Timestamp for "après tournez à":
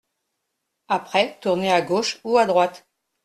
0.87-1.83